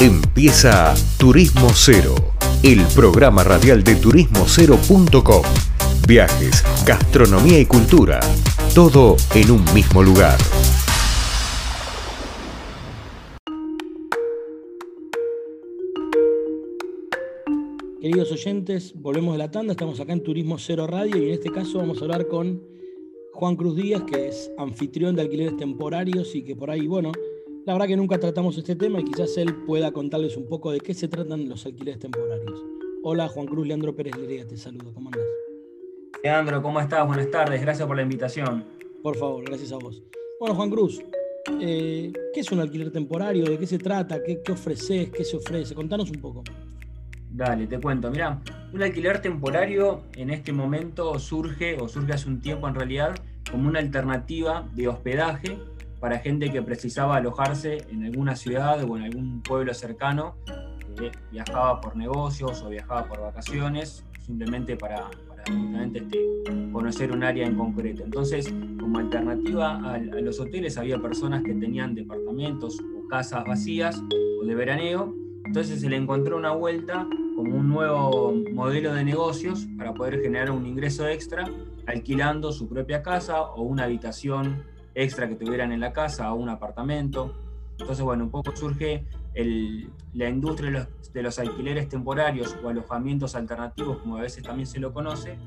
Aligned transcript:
Empieza 0.00 0.94
Turismo 1.18 1.68
Cero, 1.74 2.14
el 2.62 2.80
programa 2.94 3.44
radial 3.44 3.84
de 3.84 3.96
turismocero.com. 3.96 5.42
Viajes, 6.08 6.64
gastronomía 6.86 7.60
y 7.60 7.66
cultura, 7.66 8.18
todo 8.74 9.16
en 9.34 9.50
un 9.50 9.62
mismo 9.74 10.02
lugar. 10.02 10.38
Queridos 18.00 18.32
oyentes, 18.32 18.94
volvemos 18.94 19.34
de 19.34 19.38
la 19.38 19.50
tanda, 19.50 19.72
estamos 19.72 20.00
acá 20.00 20.14
en 20.14 20.22
Turismo 20.22 20.56
Cero 20.56 20.86
Radio 20.86 21.18
y 21.18 21.26
en 21.26 21.34
este 21.34 21.50
caso 21.50 21.76
vamos 21.76 22.00
a 22.00 22.04
hablar 22.06 22.26
con 22.26 22.62
Juan 23.34 23.54
Cruz 23.54 23.76
Díaz, 23.76 24.04
que 24.10 24.28
es 24.28 24.50
anfitrión 24.56 25.14
de 25.14 25.20
alquileres 25.20 25.58
temporarios 25.58 26.34
y 26.34 26.42
que 26.42 26.56
por 26.56 26.70
ahí, 26.70 26.86
bueno, 26.86 27.12
la 27.66 27.74
verdad 27.74 27.86
que 27.86 27.96
nunca 27.96 28.18
tratamos 28.18 28.56
este 28.56 28.74
tema 28.74 29.00
y 29.00 29.04
quizás 29.04 29.36
él 29.36 29.54
pueda 29.66 29.92
contarles 29.92 30.36
un 30.36 30.48
poco 30.48 30.72
de 30.72 30.80
qué 30.80 30.94
se 30.94 31.08
tratan 31.08 31.48
los 31.48 31.66
alquileres 31.66 32.00
temporarios. 32.00 32.64
Hola 33.02 33.28
Juan 33.28 33.46
Cruz, 33.46 33.66
Leandro 33.66 33.94
Pérez 33.94 34.16
Lerea, 34.16 34.46
te 34.46 34.56
saludo, 34.56 34.92
¿cómo 34.94 35.08
andas? 35.08 35.26
Leandro, 36.22 36.62
¿cómo 36.62 36.80
estás? 36.80 37.06
Buenas 37.06 37.30
tardes, 37.30 37.60
gracias 37.60 37.86
por 37.86 37.96
la 37.96 38.02
invitación. 38.02 38.64
Por 39.02 39.16
favor, 39.16 39.44
gracias 39.44 39.72
a 39.72 39.76
vos. 39.76 40.02
Bueno, 40.38 40.54
Juan 40.54 40.70
Cruz, 40.70 41.02
eh, 41.60 42.12
¿qué 42.34 42.40
es 42.40 42.50
un 42.52 42.60
alquiler 42.60 42.90
temporario? 42.90 43.44
¿De 43.44 43.58
qué 43.58 43.66
se 43.66 43.78
trata? 43.78 44.22
¿Qué, 44.22 44.40
¿Qué 44.42 44.52
ofreces? 44.52 45.10
¿Qué 45.10 45.24
se 45.24 45.36
ofrece? 45.36 45.74
Contanos 45.74 46.10
un 46.10 46.20
poco. 46.20 46.44
Dale, 47.30 47.66
te 47.66 47.78
cuento. 47.78 48.10
Mira, 48.10 48.42
un 48.72 48.82
alquiler 48.82 49.22
temporario 49.22 50.02
en 50.16 50.30
este 50.30 50.52
momento 50.52 51.18
surge, 51.18 51.76
o 51.80 51.88
surge 51.88 52.12
hace 52.12 52.28
un 52.28 52.40
tiempo 52.40 52.68
en 52.68 52.74
realidad, 52.74 53.14
como 53.50 53.68
una 53.68 53.78
alternativa 53.78 54.68
de 54.74 54.88
hospedaje 54.88 55.58
para 56.00 56.18
gente 56.18 56.50
que 56.50 56.62
precisaba 56.62 57.16
alojarse 57.16 57.78
en 57.90 58.04
alguna 58.04 58.34
ciudad 58.34 58.82
o 58.84 58.96
en 58.96 59.04
algún 59.04 59.42
pueblo 59.42 59.74
cercano, 59.74 60.34
viajaba 61.30 61.80
por 61.80 61.96
negocios 61.96 62.62
o 62.62 62.70
viajaba 62.70 63.06
por 63.06 63.20
vacaciones, 63.20 64.04
simplemente 64.24 64.76
para, 64.76 65.08
para 65.28 65.44
este, 65.84 66.06
conocer 66.72 67.12
un 67.12 67.22
área 67.22 67.46
en 67.46 67.56
concreto. 67.56 68.02
Entonces, 68.02 68.52
como 68.80 68.98
alternativa 68.98 69.94
a 69.94 69.98
los 69.98 70.40
hoteles, 70.40 70.78
había 70.78 70.98
personas 70.98 71.42
que 71.42 71.54
tenían 71.54 71.94
departamentos 71.94 72.78
o 72.80 73.06
casas 73.08 73.44
vacías 73.44 74.02
o 74.40 74.44
de 74.44 74.54
veraneo, 74.54 75.14
entonces 75.44 75.80
se 75.80 75.88
le 75.88 75.96
encontró 75.96 76.36
una 76.36 76.52
vuelta 76.52 77.06
como 77.34 77.56
un 77.56 77.68
nuevo 77.68 78.34
modelo 78.52 78.94
de 78.94 79.04
negocios 79.04 79.66
para 79.76 79.94
poder 79.94 80.20
generar 80.20 80.50
un 80.50 80.66
ingreso 80.66 81.08
extra 81.08 81.44
alquilando 81.86 82.52
su 82.52 82.68
propia 82.68 83.02
casa 83.02 83.42
o 83.42 83.62
una 83.62 83.84
habitación 83.84 84.62
extra 85.02 85.28
que 85.28 85.36
tuvieran 85.36 85.72
en 85.72 85.80
la 85.80 85.92
casa 85.92 86.32
o 86.32 86.36
un 86.36 86.48
apartamento. 86.48 87.34
Entonces, 87.78 88.04
bueno, 88.04 88.24
un 88.24 88.30
poco 88.30 88.54
surge 88.54 89.06
la 90.12 90.28
industria 90.28 90.88
de 91.12 91.22
los, 91.22 91.38
alquileres 91.38 91.88
temporarios 91.88 92.56
o 92.62 92.68
alojamientos 92.68 93.34
alternativos, 93.34 93.98
como 93.98 94.16
a 94.16 94.22
veces 94.22 94.42
también 94.42 94.66
se 94.66 94.78
lo 94.78 94.92
conoce, 94.92 95.38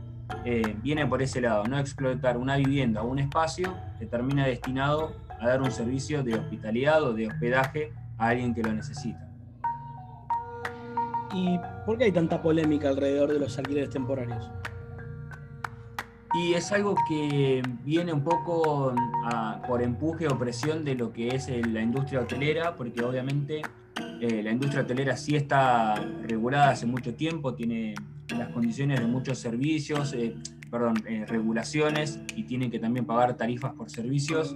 eh, 0.45 0.75
viene 0.81 1.05
por 1.05 1.21
ese 1.21 1.41
lado, 1.41 1.65
no 1.65 1.77
explotar 1.77 2.37
una 2.37 2.55
vivienda 2.55 3.03
o 3.03 3.07
un 3.07 3.19
espacio 3.19 3.75
que 3.99 4.05
termina 4.05 4.47
destinado 4.47 5.13
a 5.39 5.47
dar 5.47 5.61
un 5.61 5.71
servicio 5.71 6.23
de 6.23 6.35
hospitalidad 6.35 7.03
o 7.03 7.13
de 7.13 7.27
hospedaje 7.27 7.93
a 8.17 8.29
alguien 8.29 8.53
que 8.53 8.63
lo 8.63 8.73
necesita. 8.73 9.29
¿Y 11.33 11.59
por 11.85 11.97
qué 11.97 12.05
hay 12.05 12.11
tanta 12.11 12.41
polémica 12.41 12.89
alrededor 12.89 13.31
de 13.31 13.39
los 13.39 13.57
alquileres 13.57 13.89
temporarios? 13.89 14.49
Y 16.33 16.53
es 16.53 16.71
algo 16.71 16.95
que 17.07 17.61
viene 17.83 18.11
un 18.11 18.23
poco 18.23 18.93
por 19.67 19.81
empuje 19.81 20.27
o 20.27 20.37
presión 20.37 20.83
de 20.83 20.95
lo 20.95 21.13
que 21.13 21.29
es 21.29 21.47
la 21.67 21.81
industria 21.81 22.21
hotelera, 22.21 22.75
porque 22.75 23.03
obviamente 23.03 23.61
eh, 24.19 24.41
la 24.41 24.51
industria 24.51 24.81
hotelera 24.83 25.15
sí 25.15 25.35
está 25.35 25.95
regulada 26.23 26.71
hace 26.71 26.85
mucho 26.85 27.13
tiempo, 27.13 27.53
tiene 27.53 27.93
las 28.35 28.49
condiciones 28.49 28.99
de 28.99 29.05
muchos 29.05 29.37
servicios, 29.37 30.13
eh, 30.13 30.35
perdón, 30.71 30.95
eh, 31.07 31.25
regulaciones 31.27 32.19
y 32.35 32.43
tiene 32.43 32.71
que 32.71 32.79
también 32.79 33.05
pagar 33.05 33.37
tarifas 33.37 33.73
por 33.73 33.89
servicios 33.89 34.55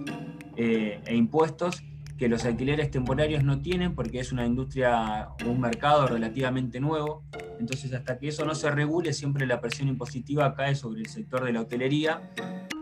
e 0.56 1.14
impuestos 1.14 1.84
que 2.18 2.28
los 2.28 2.44
alquileres 2.44 2.90
temporarios 2.90 3.44
no 3.44 3.62
tienen 3.62 3.94
porque 3.94 4.18
es 4.18 4.32
una 4.32 4.44
industria 4.44 5.28
o 5.44 5.48
un 5.48 5.60
mercado 5.60 6.08
relativamente 6.08 6.80
nuevo. 6.80 7.22
Entonces, 7.60 7.92
hasta 7.94 8.18
que 8.18 8.28
eso 8.28 8.44
no 8.44 8.54
se 8.54 8.70
regule, 8.70 9.12
siempre 9.12 9.46
la 9.46 9.60
presión 9.60 9.88
impositiva 9.88 10.54
cae 10.54 10.74
sobre 10.74 11.00
el 11.00 11.06
sector 11.06 11.44
de 11.44 11.52
la 11.52 11.60
hotelería, 11.60 12.30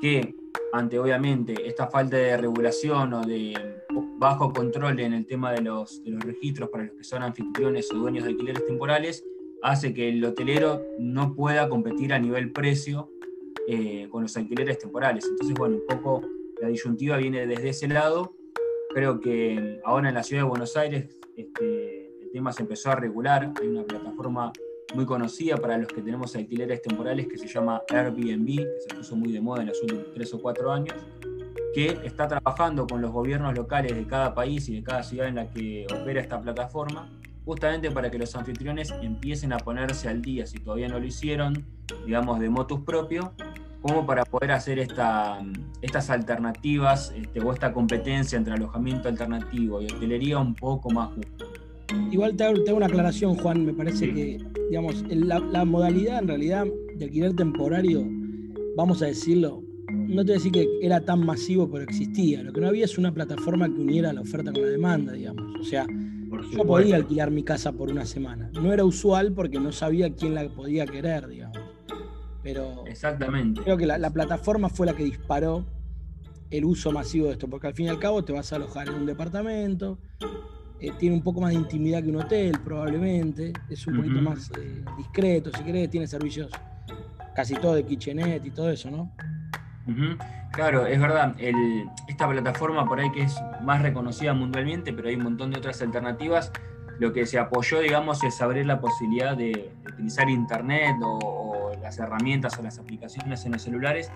que 0.00 0.34
ante 0.72 0.98
obviamente 0.98 1.54
esta 1.66 1.86
falta 1.86 2.16
de 2.16 2.36
regulación 2.36 3.12
o 3.12 3.20
de 3.20 3.54
bajo 4.18 4.52
control 4.52 4.98
en 5.00 5.12
el 5.12 5.26
tema 5.26 5.52
de 5.52 5.60
los, 5.60 6.02
de 6.02 6.12
los 6.12 6.22
registros 6.22 6.70
para 6.70 6.84
los 6.84 6.94
que 6.94 7.04
son 7.04 7.22
anfitriones 7.22 7.90
o 7.92 7.96
dueños 7.96 8.24
de 8.24 8.30
alquileres 8.30 8.66
temporales, 8.66 9.22
hace 9.62 9.92
que 9.92 10.08
el 10.08 10.24
hotelero 10.24 10.82
no 10.98 11.34
pueda 11.34 11.68
competir 11.68 12.14
a 12.14 12.18
nivel 12.18 12.52
precio 12.52 13.10
eh, 13.68 14.08
con 14.10 14.22
los 14.22 14.34
alquileres 14.36 14.78
temporales. 14.78 15.26
Entonces, 15.28 15.54
bueno, 15.58 15.76
un 15.76 15.86
poco 15.86 16.22
la 16.62 16.68
disyuntiva 16.68 17.18
viene 17.18 17.46
desde 17.46 17.68
ese 17.68 17.88
lado 17.88 18.34
Creo 18.96 19.20
que 19.20 19.78
ahora 19.84 20.08
en 20.08 20.14
la 20.14 20.22
ciudad 20.22 20.44
de 20.44 20.48
Buenos 20.48 20.74
Aires 20.74 21.18
este, 21.36 22.18
el 22.22 22.30
tema 22.32 22.50
se 22.50 22.62
empezó 22.62 22.92
a 22.92 22.94
regular. 22.94 23.52
Hay 23.60 23.68
una 23.68 23.84
plataforma 23.84 24.50
muy 24.94 25.04
conocida 25.04 25.58
para 25.58 25.76
los 25.76 25.88
que 25.88 26.00
tenemos 26.00 26.34
alquileres 26.34 26.80
temporales 26.80 27.26
que 27.26 27.36
se 27.36 27.46
llama 27.46 27.82
Airbnb, 27.90 28.46
que 28.46 28.80
se 28.88 28.96
puso 28.96 29.14
muy 29.14 29.32
de 29.32 29.42
moda 29.42 29.60
en 29.60 29.68
los 29.68 29.82
últimos 29.82 30.06
tres 30.14 30.32
o 30.32 30.40
cuatro 30.40 30.72
años, 30.72 30.96
que 31.74 31.98
está 32.04 32.26
trabajando 32.26 32.86
con 32.86 33.02
los 33.02 33.12
gobiernos 33.12 33.54
locales 33.54 33.94
de 33.94 34.06
cada 34.06 34.34
país 34.34 34.66
y 34.70 34.76
de 34.76 34.82
cada 34.82 35.02
ciudad 35.02 35.28
en 35.28 35.34
la 35.34 35.50
que 35.50 35.86
opera 35.92 36.18
esta 36.18 36.40
plataforma, 36.40 37.12
justamente 37.44 37.90
para 37.90 38.10
que 38.10 38.18
los 38.18 38.34
anfitriones 38.34 38.94
empiecen 39.02 39.52
a 39.52 39.58
ponerse 39.58 40.08
al 40.08 40.22
día, 40.22 40.46
si 40.46 40.58
todavía 40.58 40.88
no 40.88 40.98
lo 40.98 41.04
hicieron, 41.04 41.66
digamos, 42.06 42.40
de 42.40 42.48
motus 42.48 42.80
propio, 42.80 43.34
como 43.82 44.06
para 44.06 44.24
poder 44.24 44.52
hacer 44.52 44.78
esta, 44.78 45.40
estas 45.82 46.10
alternativas 46.10 47.12
este, 47.16 47.40
o 47.40 47.52
esta 47.52 47.72
competencia 47.72 48.36
entre 48.36 48.54
alojamiento 48.54 49.08
alternativo 49.08 49.80
y 49.80 49.86
hotelería 49.86 50.38
un 50.38 50.54
poco 50.54 50.90
más 50.90 51.10
justa. 51.14 51.44
Igual 52.10 52.36
te 52.36 52.44
hago, 52.44 52.76
una 52.76 52.86
aclaración, 52.86 53.36
Juan. 53.36 53.64
Me 53.64 53.72
parece 53.72 54.12
que, 54.12 54.38
digamos, 54.70 55.04
la, 55.08 55.64
modalidad 55.64 56.18
en 56.18 56.28
realidad 56.28 56.66
de 56.96 57.04
alquiler 57.04 57.34
temporario, 57.34 58.04
vamos 58.76 59.02
a 59.02 59.06
decirlo, 59.06 59.62
no 59.88 60.24
te 60.24 60.32
voy 60.32 60.32
a 60.32 60.34
decir 60.34 60.52
que 60.52 60.66
era 60.82 61.00
tan 61.00 61.24
masivo, 61.24 61.70
pero 61.70 61.84
existía. 61.84 62.42
Lo 62.42 62.52
que 62.52 62.60
no 62.60 62.68
había 62.68 62.84
es 62.84 62.98
una 62.98 63.12
plataforma 63.12 63.66
que 63.66 63.80
uniera 63.80 64.12
la 64.12 64.22
oferta 64.22 64.52
con 64.52 64.62
la 64.62 64.68
demanda, 64.68 65.12
digamos. 65.12 65.60
O 65.60 65.64
sea, 65.64 65.86
yo 66.52 66.64
podía 66.64 66.96
alquilar 66.96 67.30
mi 67.30 67.42
casa 67.42 67.72
por 67.72 67.90
una 67.90 68.04
semana. 68.04 68.50
No 68.60 68.72
era 68.72 68.84
usual 68.84 69.32
porque 69.32 69.60
no 69.60 69.72
sabía 69.72 70.12
quién 70.12 70.34
la 70.34 70.48
podía 70.48 70.86
querer, 70.86 71.28
digamos. 71.28 71.45
Pero 72.46 72.84
Exactamente. 72.86 73.60
creo 73.60 73.76
que 73.76 73.86
la, 73.86 74.10
plataforma 74.10 74.68
fue 74.68 74.86
la 74.86 74.94
que 74.94 75.02
disparó 75.02 75.64
el 76.48 76.64
uso 76.64 76.92
masivo 76.92 77.26
de 77.26 77.32
esto, 77.32 77.50
porque 77.50 77.66
al 77.66 77.74
fin 77.74 77.86
y 77.86 77.88
al 77.88 77.98
cabo 77.98 78.22
te 78.22 78.32
vas 78.32 78.52
a 78.52 78.56
alojar 78.56 78.86
en 78.86 78.94
un 78.94 79.04
departamento, 79.04 79.98
eh, 80.78 80.92
tiene 80.96 81.16
un 81.16 81.24
poco 81.24 81.40
más 81.40 81.50
de 81.50 81.56
intimidad 81.56 82.04
que 82.04 82.08
un 82.08 82.20
hotel 82.20 82.52
probablemente, 82.64 83.52
es 83.68 83.84
un 83.88 83.96
poquito 83.96 84.22
más 84.22 84.52
eh, 84.60 84.84
discreto, 84.96 85.50
si 85.58 85.64
querés, 85.64 85.90
tiene 85.90 86.06
servicios 86.06 86.48
casi 87.34 87.56
todo 87.56 87.74
de 87.74 87.84
kitchenette 87.84 88.46
y 88.46 88.50
todo 88.52 88.70
eso, 88.70 88.92
¿no? 88.92 89.10
Claro, 90.52 90.86
es 90.86 91.00
verdad. 91.00 91.34
esta 92.06 92.28
plataforma 92.28 92.86
por 92.86 93.00
ahí 93.00 93.10
que 93.10 93.22
es 93.22 93.34
más 93.62 93.82
reconocida 93.82 94.34
mundialmente, 94.34 94.92
pero 94.92 95.08
hay 95.08 95.16
un 95.16 95.24
montón 95.24 95.50
de 95.50 95.58
otras 95.58 95.82
alternativas. 95.82 96.52
Lo 97.00 97.12
que 97.12 97.26
se 97.26 97.40
apoyó, 97.40 97.80
digamos, 97.80 98.22
es 98.22 98.40
abrir 98.40 98.66
la 98.66 98.80
posibilidad 98.80 99.36
de, 99.36 99.72
utilizar 99.96 100.28
internet 100.28 100.96
o, 101.02 101.45
las 101.74 101.98
herramientas 101.98 102.58
o 102.58 102.62
las 102.62 102.78
aplicaciones 102.78 103.44
en 103.44 103.52
los 103.52 103.62
celulares 103.62 104.10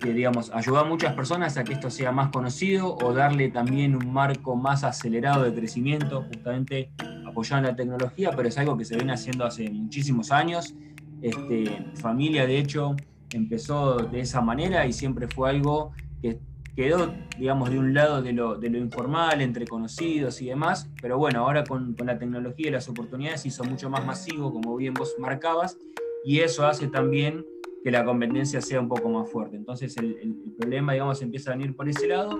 que, 0.00 0.14
digamos, 0.14 0.50
ayuda 0.52 0.80
a 0.80 0.84
muchas 0.84 1.14
personas 1.14 1.56
a 1.58 1.64
que 1.64 1.74
esto 1.74 1.90
sea 1.90 2.10
más 2.10 2.30
conocido 2.30 2.96
o 2.96 3.12
darle 3.12 3.50
también 3.50 3.94
un 3.94 4.12
marco 4.12 4.56
más 4.56 4.82
acelerado 4.82 5.44
de 5.44 5.54
crecimiento, 5.54 6.22
justamente 6.22 6.90
apoyando 7.26 7.68
la 7.68 7.76
tecnología, 7.76 8.30
pero 8.34 8.48
es 8.48 8.56
algo 8.58 8.76
que 8.76 8.84
se 8.84 8.96
viene 8.96 9.12
haciendo 9.12 9.44
hace 9.44 9.68
muchísimos 9.70 10.32
años. 10.32 10.74
Este, 11.20 11.84
familia, 11.96 12.46
de 12.46 12.58
hecho, 12.58 12.96
empezó 13.32 13.98
de 13.98 14.20
esa 14.20 14.40
manera 14.40 14.86
y 14.86 14.92
siempre 14.92 15.28
fue 15.28 15.50
algo 15.50 15.92
que 16.22 16.40
quedó, 16.74 17.12
digamos, 17.38 17.70
de 17.70 17.78
un 17.78 17.92
lado 17.92 18.22
de 18.22 18.32
lo, 18.32 18.56
de 18.56 18.70
lo 18.70 18.78
informal, 18.78 19.42
entre 19.42 19.66
conocidos 19.66 20.40
y 20.40 20.46
demás, 20.46 20.88
pero 21.02 21.18
bueno, 21.18 21.40
ahora 21.40 21.62
con, 21.64 21.94
con, 21.94 22.06
la 22.06 22.18
tecnología 22.18 22.68
y 22.68 22.70
las 22.70 22.88
oportunidades 22.88 23.44
hizo 23.44 23.64
mucho 23.64 23.90
más 23.90 24.04
masivo, 24.06 24.50
como 24.50 24.76
bien 24.76 24.94
vos 24.94 25.14
marcabas, 25.18 25.76
y 26.24 26.40
eso 26.40 26.66
hace 26.66 26.88
también 26.88 27.44
que 27.82 27.90
la 27.90 28.04
competencia 28.04 28.60
sea 28.60 28.80
un 28.80 28.88
poco 28.88 29.08
más 29.08 29.30
fuerte. 29.30 29.56
Entonces 29.56 29.96
el, 29.96 30.34
problema, 30.58 30.92
digamos, 30.92 31.22
empieza 31.22 31.52
a 31.52 31.56
venir 31.56 31.74
por 31.74 31.88
ese 31.88 32.06
lado 32.06 32.38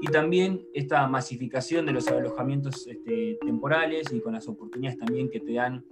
y 0.00 0.06
también 0.06 0.66
esta 0.74 1.06
masificación 1.06 1.86
de 1.86 1.92
los 1.92 2.08
alojamientos 2.08 2.86
este, 2.86 3.38
temporales 3.44 4.12
y 4.12 4.20
con 4.20 4.32
las 4.32 4.48
oportunidades 4.48 4.98
también 4.98 5.30
que 5.30 5.40
te 5.40 5.52
dan 5.52 5.84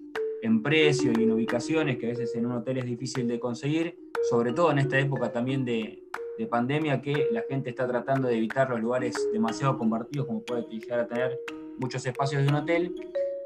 en 0.42 0.62
precio 0.62 1.12
y 1.16 1.22
en 1.22 1.32
ubicaciones 1.32 1.98
que 1.98 2.06
a 2.06 2.08
veces 2.10 2.34
en 2.34 2.46
un 2.46 2.52
hotel 2.52 2.78
es 2.78 2.84
difícil 2.84 3.28
de 3.28 3.38
conseguir, 3.38 3.96
sobre 4.28 4.52
todo 4.52 4.70
en 4.72 4.78
esta 4.78 4.98
época 4.98 5.30
también 5.30 5.64
de, 5.64 6.02
de 6.38 6.46
pandemia 6.46 7.00
que 7.00 7.28
la 7.30 7.42
gente 7.48 7.70
está 7.70 7.86
tratando 7.86 8.28
de 8.28 8.36
evitar 8.36 8.70
los 8.70 8.80
lugares 8.80 9.14
demasiado 9.32 9.76
compartidos 9.76 10.26
como 10.26 10.42
puede 10.42 10.62
llegar 10.68 11.00
a 11.00 11.06
tener 11.06 11.38
muchos 11.78 12.04
espacios 12.06 12.42
de 12.42 12.48
un 12.48 12.54
hotel 12.54 12.94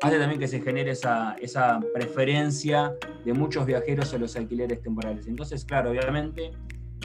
hace 0.02 0.18
también 0.18 0.40
que 0.40 0.48
se 0.48 0.60
genere 0.60 0.90
esa, 0.90 1.34
esa 1.40 1.80
preferencia 1.94 2.92
de 3.24 3.32
muchos 3.32 3.64
viajeros 3.64 4.12
a 4.12 4.18
los 4.18 4.36
alquileres 4.36 4.82
temporales. 4.82 5.26
Entonces, 5.28 5.64
claro, 5.64 5.90
obviamente 5.90 6.50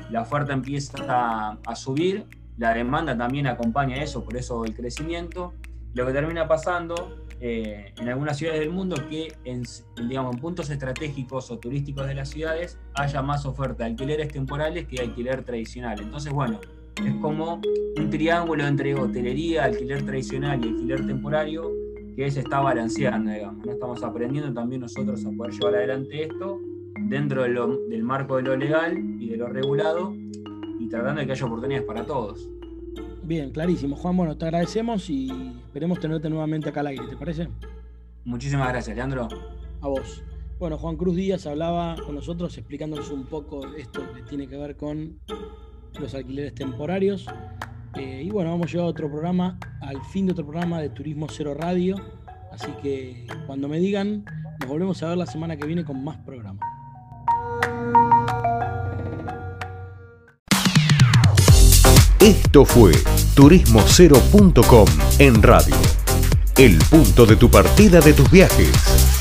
la 0.10 0.22
oferta 0.22 0.52
empieza 0.52 0.98
a, 1.08 1.60
a 1.66 1.76
subir, 1.76 2.26
la 2.58 2.74
demanda 2.74 3.16
también 3.16 3.46
acompaña 3.46 4.02
eso, 4.02 4.24
por 4.24 4.36
eso 4.36 4.66
el 4.66 4.76
crecimiento. 4.76 5.54
Lo 5.94 6.08
que 6.08 6.12
termina 6.12 6.48
pasando 6.48 7.24
eh, 7.40 7.94
en 8.00 8.10
algunas 8.10 8.38
ciudades 8.38 8.62
del 8.62 8.72
mundo 8.72 8.96
que 9.08 9.32
en, 9.46 9.62
digamos, 10.08 10.34
en 10.34 10.42
puntos 10.42 10.72
estratégicos 10.72 11.52
o 11.52 11.60
turísticos 11.60 12.08
de 12.08 12.16
las 12.16 12.30
ciudades 12.30 12.80
haya 12.96 13.22
más 13.22 13.46
oferta 13.46 13.84
de 13.84 13.92
alquileres 13.92 14.30
temporales 14.30 14.88
que 14.88 15.02
alquiler 15.02 15.44
tradicional. 15.44 16.00
Entonces, 16.02 16.34
bueno, 16.34 16.60
es 17.06 17.14
como 17.22 17.62
un 17.96 18.10
triángulo 18.10 18.66
entre 18.66 18.96
hotelería, 18.96 19.66
alquiler 19.66 20.04
tradicional 20.04 20.66
y 20.66 20.70
alquiler 20.70 21.06
temporario 21.06 21.72
que 22.18 22.32
se 22.32 22.40
está 22.40 22.60
balanceando, 22.62 23.32
digamos. 23.32 23.64
¿no? 23.64 23.72
Estamos 23.72 24.04
aprendiendo 24.04 24.52
también 24.52 24.82
nosotros 24.82 25.24
a 25.24 25.30
poder 25.30 25.54
llevar 25.54 25.76
adelante 25.76 26.24
esto 26.24 26.60
dentro 27.02 27.44
del 27.44 28.04
marco 28.04 28.38
de 28.38 28.42
lo 28.42 28.58
legal 28.58 28.98
y 29.20 29.30
de 29.30 29.38
lo 29.38 29.48
regulado 29.48 30.16
y 30.80 30.90
tratando 30.90 31.22
de 31.22 31.28
que 31.28 31.34
haya 31.34 31.46
oportunidades 31.46 31.86
para 31.86 32.04
todos. 32.04 32.50
Bien, 33.22 33.52
clarísimo. 33.52 33.96
Juan, 33.96 34.18
bueno, 34.18 34.36
te 34.36 34.46
agradecemos 34.46 35.08
y 35.12 35.30
esperemos 35.68 36.00
tenerte 36.00 36.28
nuevamente 36.28 36.70
acá 36.70 36.80
al 36.80 36.88
aire, 36.88 37.06
¿te 37.08 37.16
parece? 37.16 37.50
Muchísimas 38.26 38.70
gracias, 38.70 38.96
Leandro. 38.96 39.28
A 39.82 39.88
vos. 39.88 40.24
Bueno, 40.58 40.80
Juan 40.80 40.98
Cruz 40.98 41.16
Díaz 41.16 41.46
hablaba 41.46 41.98
con 42.04 42.16
nosotros 42.16 42.58
explicándonos 42.58 43.12
un 43.12 43.26
poco 43.26 43.62
esto 43.76 44.02
que 44.16 44.24
tiene 44.24 44.48
que 44.48 44.58
ver 44.58 44.76
con 44.76 45.20
los 46.00 46.16
alquileres 46.16 46.56
temporarios. 46.56 47.28
Eh, 47.98 48.24
y 48.26 48.30
bueno, 48.30 48.52
vamos 48.52 48.68
a 48.68 48.70
llegar 48.70 48.86
a 48.86 48.90
otro 48.90 49.10
programa, 49.10 49.58
al 49.82 50.02
fin 50.12 50.26
de 50.26 50.34
otro 50.34 50.46
programa 50.46 50.80
de 50.80 50.90
Turismo 50.90 51.28
Cero 51.30 51.54
Radio. 51.54 51.96
Así 52.52 52.72
que 52.82 53.26
cuando 53.46 53.68
me 53.68 53.80
digan, 53.80 54.26
nos 54.60 54.70
volvemos 54.70 55.02
a 55.04 55.10
ver 55.10 55.18
la 55.18 55.26
semana 55.26 55.58
que 55.58 55.66
viene 55.66 55.84
con 55.84 56.04
más 56.04 56.18
programas. 56.18 56.66
Esto 62.20 62.66
fue 62.66 62.94
turismocero.com 63.36 64.88
en 65.20 65.42
radio. 65.44 65.76
El 66.58 66.78
punto 66.90 67.26
de 67.26 67.36
tu 67.36 67.50
partida 67.50 68.00
de 68.02 68.14
tus 68.14 68.30
viajes. 68.32 69.17